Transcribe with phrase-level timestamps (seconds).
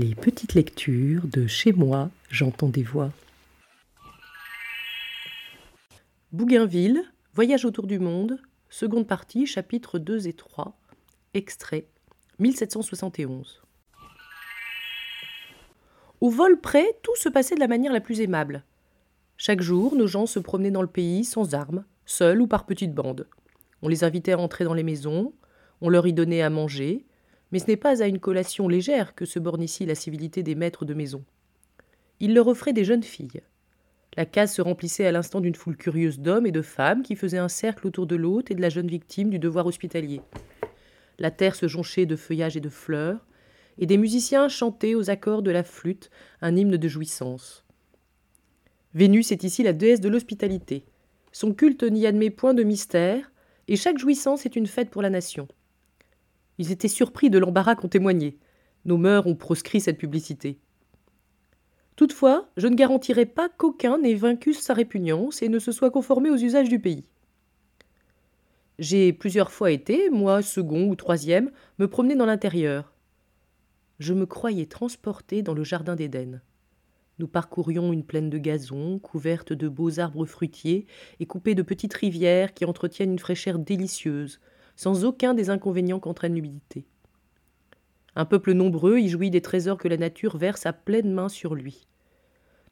[0.00, 3.10] Les petites lectures de Chez moi, j'entends des voix.
[6.30, 7.02] Bougainville,
[7.34, 10.78] Voyage autour du monde, seconde partie, chapitres 2 et 3,
[11.34, 11.88] extrait
[12.38, 13.60] 1771.
[16.20, 18.62] Au vol près, tout se passait de la manière la plus aimable.
[19.36, 22.94] Chaque jour, nos gens se promenaient dans le pays sans armes, seuls ou par petites
[22.94, 23.26] bandes.
[23.82, 25.32] On les invitait à entrer dans les maisons,
[25.80, 27.04] on leur y donnait à manger,
[27.52, 30.54] mais ce n'est pas à une collation légère que se borne ici la civilité des
[30.54, 31.24] maîtres de maison.
[32.20, 33.42] Il leur offrait des jeunes filles.
[34.16, 37.38] La case se remplissait à l'instant d'une foule curieuse d'hommes et de femmes qui faisaient
[37.38, 40.20] un cercle autour de l'hôte et de la jeune victime du devoir hospitalier.
[41.18, 43.24] La terre se jonchait de feuillages et de fleurs,
[43.78, 46.10] et des musiciens chantaient aux accords de la flûte
[46.40, 47.64] un hymne de jouissance.
[48.94, 50.84] Vénus est ici la déesse de l'hospitalité.
[51.30, 53.30] Son culte n'y admet point de mystère,
[53.68, 55.46] et chaque jouissance est une fête pour la nation.
[56.58, 58.36] Ils étaient surpris de l'embarras qu'on témoignait.
[58.84, 60.58] Nos mœurs ont proscrit cette publicité.
[61.96, 66.30] Toutefois, je ne garantirai pas qu'aucun n'ait vaincu sa répugnance et ne se soit conformé
[66.30, 67.04] aux usages du pays.
[68.78, 72.92] J'ai plusieurs fois été, moi second ou troisième, me promener dans l'intérieur.
[73.98, 76.40] Je me croyais transporté dans le jardin d'Éden.
[77.18, 80.86] Nous parcourions une plaine de gazon, couverte de beaux arbres fruitiers
[81.18, 84.38] et coupée de petites rivières qui entretiennent une fraîcheur délicieuse,
[84.78, 86.86] sans aucun des inconvénients qu'entraîne l'humidité.
[88.14, 91.56] Un peuple nombreux y jouit des trésors que la nature verse à pleine main sur
[91.56, 91.88] lui.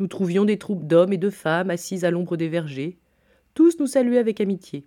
[0.00, 2.98] Nous trouvions des troupes d'hommes et de femmes assis à l'ombre des vergers.
[3.54, 4.84] Tous nous saluaient avec amitié.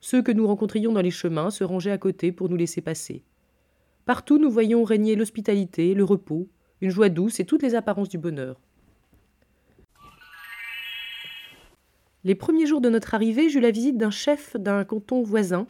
[0.00, 3.24] Ceux que nous rencontrions dans les chemins se rangeaient à côté pour nous laisser passer.
[4.06, 6.48] Partout nous voyions régner l'hospitalité, le repos,
[6.80, 8.58] une joie douce et toutes les apparences du bonheur.
[12.24, 15.66] Les premiers jours de notre arrivée, j'eus la visite d'un chef d'un canton voisin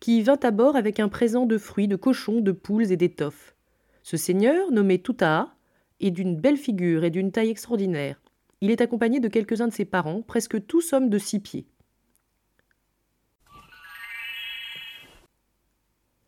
[0.00, 3.54] qui vint à bord avec un présent de fruits, de cochons, de poules et d'étoffes.
[4.02, 5.54] Ce seigneur, nommé Toutaa,
[6.00, 8.20] est d'une belle figure et d'une taille extraordinaire.
[8.62, 11.66] Il est accompagné de quelques-uns de ses parents, presque tous hommes de six pieds.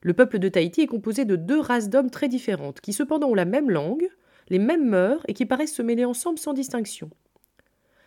[0.02, 3.34] Le peuple de Tahiti est composé de deux races d'hommes très différentes, qui cependant ont
[3.34, 4.08] la même langue,
[4.48, 7.08] les mêmes mœurs et qui paraissent se mêler ensemble sans distinction.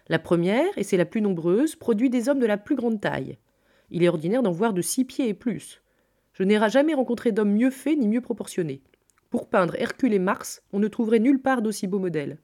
[0.09, 3.37] La première, et c'est la plus nombreuse, produit des hommes de la plus grande taille.
[3.91, 5.81] Il est ordinaire d'en voir de six pieds et plus.
[6.33, 8.81] Je n'ai jamais rencontré d'homme mieux fait ni mieux proportionné.
[9.29, 12.37] Pour peindre Hercule et Mars, on ne trouverait nulle part d'aussi beaux modèles.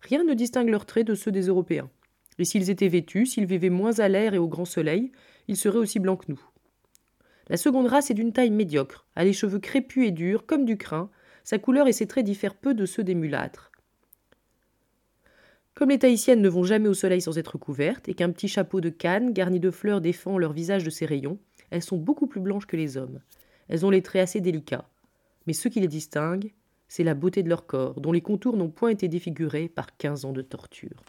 [0.00, 1.90] Rien ne distingue leurs traits de ceux des Européens.
[2.38, 5.12] Et s'ils étaient vêtus, s'ils vivaient moins à l'air et au grand soleil,
[5.48, 6.40] ils seraient aussi blancs que nous.
[7.48, 10.76] La seconde race est d'une taille médiocre, a les cheveux crépus et durs, comme du
[10.76, 11.10] crin,
[11.44, 13.71] sa couleur et ses traits diffèrent peu de ceux des mulâtres.
[15.74, 18.80] Comme les Tahitiennes ne vont jamais au soleil sans être couvertes, et qu'un petit chapeau
[18.80, 21.38] de canne garni de fleurs défend leur visage de ses rayons,
[21.70, 23.20] elles sont beaucoup plus blanches que les hommes.
[23.68, 24.88] Elles ont les traits assez délicats.
[25.46, 26.52] Mais ce qui les distingue,
[26.88, 30.26] c'est la beauté de leur corps, dont les contours n'ont point été défigurés par quinze
[30.26, 31.02] ans de torture.